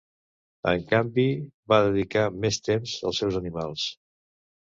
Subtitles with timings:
[0.69, 1.25] En canvi,
[1.73, 3.85] va dedicar més temps als seus animals.